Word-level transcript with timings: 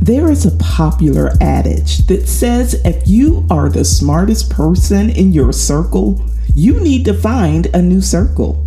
There 0.00 0.30
is 0.30 0.46
a 0.46 0.56
popular 0.56 1.32
adage 1.42 2.06
that 2.06 2.26
says 2.26 2.80
if 2.86 3.06
you 3.06 3.46
are 3.50 3.68
the 3.68 3.84
smartest 3.84 4.48
person 4.48 5.10
in 5.10 5.32
your 5.32 5.52
circle, 5.52 6.24
you 6.54 6.80
need 6.80 7.04
to 7.04 7.14
find 7.14 7.66
a 7.66 7.82
new 7.82 8.00
circle. 8.00 8.66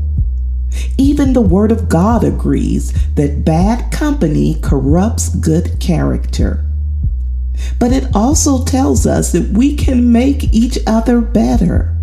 Even 0.98 1.34
the 1.34 1.42
Word 1.42 1.72
of 1.72 1.90
God 1.90 2.23
agrees 2.23 2.94
that 3.16 3.44
bad 3.44 3.92
company 3.92 4.59
corrupts 4.62 5.30
good 5.30 5.80
character. 5.80 6.66
But 7.80 7.92
it 7.92 8.16
also 8.16 8.64
tells 8.64 9.08
us 9.08 9.31
that 9.31 9.50
we 9.50 9.76
can 9.76 10.12
make 10.12 10.54
each 10.54 10.78
other 10.86 11.20
better. 11.20 11.95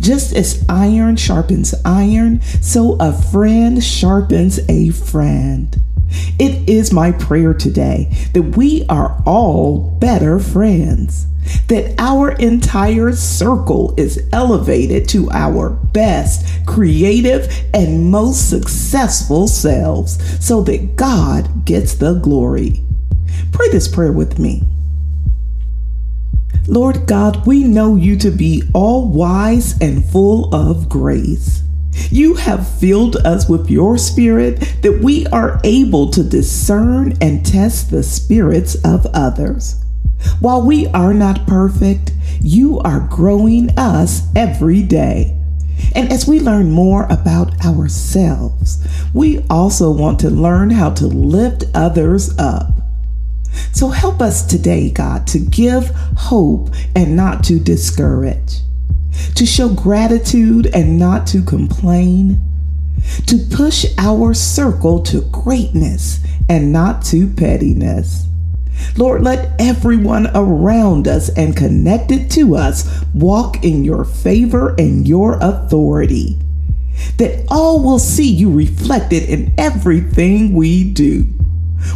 Just 0.00 0.32
as 0.34 0.64
iron 0.68 1.16
sharpens 1.16 1.74
iron, 1.84 2.40
so 2.60 2.96
a 3.00 3.12
friend 3.12 3.82
sharpens 3.82 4.60
a 4.68 4.90
friend. 4.90 5.80
It 6.38 6.68
is 6.68 6.92
my 6.92 7.12
prayer 7.12 7.54
today 7.54 8.08
that 8.32 8.56
we 8.56 8.84
are 8.88 9.22
all 9.26 9.96
better 10.00 10.38
friends, 10.38 11.26
that 11.68 11.94
our 11.98 12.32
entire 12.32 13.12
circle 13.12 13.94
is 13.96 14.26
elevated 14.32 15.08
to 15.10 15.30
our 15.30 15.70
best, 15.70 16.66
creative, 16.66 17.52
and 17.74 18.10
most 18.10 18.48
successful 18.48 19.48
selves 19.48 20.44
so 20.44 20.62
that 20.62 20.96
God 20.96 21.64
gets 21.64 21.94
the 21.94 22.14
glory. 22.14 22.82
Pray 23.52 23.68
this 23.70 23.88
prayer 23.88 24.12
with 24.12 24.38
me. 24.38 24.62
Lord 26.66 27.06
God, 27.06 27.46
we 27.46 27.64
know 27.64 27.96
you 27.96 28.16
to 28.18 28.30
be 28.30 28.62
all 28.72 29.08
wise 29.08 29.80
and 29.80 30.04
full 30.04 30.54
of 30.54 30.88
grace. 30.88 31.62
You 32.10 32.34
have 32.34 32.68
filled 32.78 33.16
us 33.18 33.48
with 33.48 33.70
your 33.70 33.96
spirit 33.96 34.58
that 34.82 35.00
we 35.00 35.26
are 35.28 35.60
able 35.62 36.10
to 36.10 36.24
discern 36.24 37.16
and 37.20 37.46
test 37.46 37.90
the 37.90 38.02
spirits 38.02 38.74
of 38.84 39.06
others. 39.14 39.76
While 40.40 40.62
we 40.62 40.88
are 40.88 41.14
not 41.14 41.46
perfect, 41.46 42.12
you 42.40 42.80
are 42.80 43.06
growing 43.08 43.70
us 43.78 44.22
every 44.34 44.82
day. 44.82 45.36
And 45.94 46.12
as 46.12 46.26
we 46.26 46.40
learn 46.40 46.70
more 46.72 47.04
about 47.04 47.64
ourselves, 47.64 48.86
we 49.14 49.44
also 49.48 49.90
want 49.90 50.18
to 50.20 50.30
learn 50.30 50.70
how 50.70 50.90
to 50.90 51.06
lift 51.06 51.64
others 51.74 52.36
up. 52.38 52.72
So 53.72 53.88
help 53.88 54.20
us 54.20 54.44
today, 54.44 54.90
God, 54.90 55.26
to 55.28 55.38
give 55.38 55.90
hope 56.16 56.70
and 56.96 57.16
not 57.16 57.44
to 57.44 57.60
discourage 57.60 58.60
to 59.34 59.46
show 59.46 59.68
gratitude 59.68 60.66
and 60.74 60.98
not 60.98 61.26
to 61.28 61.42
complain, 61.42 62.40
to 63.26 63.38
push 63.50 63.86
our 63.98 64.34
circle 64.34 65.02
to 65.02 65.22
greatness 65.32 66.20
and 66.48 66.72
not 66.72 67.04
to 67.04 67.28
pettiness. 67.28 68.26
Lord, 68.96 69.22
let 69.22 69.52
everyone 69.60 70.28
around 70.34 71.06
us 71.06 71.28
and 71.30 71.56
connected 71.56 72.30
to 72.32 72.56
us 72.56 73.04
walk 73.14 73.62
in 73.64 73.84
your 73.84 74.04
favor 74.04 74.74
and 74.78 75.06
your 75.06 75.38
authority. 75.40 76.38
That 77.18 77.46
all 77.50 77.82
will 77.82 77.98
see 77.98 78.28
you 78.28 78.50
reflected 78.52 79.22
in 79.24 79.54
everything 79.56 80.52
we 80.52 80.84
do. 80.92 81.26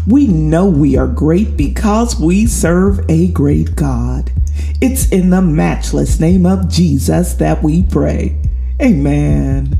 We 0.06 0.26
know 0.26 0.66
we 0.66 0.96
are 0.96 1.06
great 1.06 1.56
because 1.56 2.18
we 2.18 2.46
serve 2.46 3.04
a 3.08 3.28
great 3.28 3.76
God. 3.76 4.32
It's 4.80 5.08
in 5.10 5.30
the 5.30 5.42
matchless 5.42 6.20
name 6.20 6.46
of 6.46 6.68
Jesus 6.68 7.34
that 7.34 7.62
we 7.62 7.82
pray. 7.82 8.40
Amen. 8.80 9.78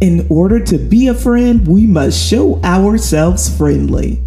In 0.00 0.26
order 0.28 0.60
to 0.60 0.78
be 0.78 1.08
a 1.08 1.14
friend, 1.14 1.66
we 1.66 1.86
must 1.86 2.18
show 2.28 2.60
ourselves 2.62 3.54
friendly. 3.56 4.22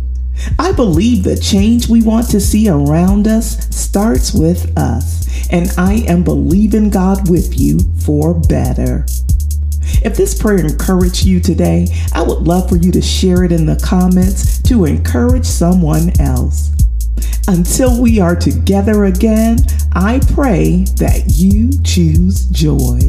I 0.57 0.72
believe 0.72 1.23
the 1.23 1.38
change 1.38 1.89
we 1.89 2.01
want 2.01 2.29
to 2.29 2.39
see 2.39 2.69
around 2.69 3.27
us 3.27 3.67
starts 3.75 4.33
with 4.33 4.77
us, 4.77 5.27
and 5.51 5.71
I 5.77 6.06
am 6.07 6.23
believing 6.23 6.89
God 6.89 7.29
with 7.29 7.59
you 7.59 7.79
for 8.00 8.33
better. 8.33 9.06
If 10.01 10.16
this 10.16 10.39
prayer 10.39 10.59
encouraged 10.59 11.25
you 11.25 11.39
today, 11.39 11.88
I 12.13 12.21
would 12.21 12.47
love 12.47 12.69
for 12.69 12.77
you 12.77 12.91
to 12.91 13.01
share 13.01 13.44
it 13.44 13.51
in 13.51 13.66
the 13.66 13.79
comments 13.83 14.61
to 14.63 14.85
encourage 14.85 15.45
someone 15.45 16.19
else. 16.21 16.71
Until 17.49 17.99
we 17.99 18.19
are 18.19 18.35
together 18.35 19.05
again, 19.05 19.57
I 19.93 20.19
pray 20.33 20.83
that 20.97 21.23
you 21.29 21.71
choose 21.81 22.45
joy. 22.45 22.99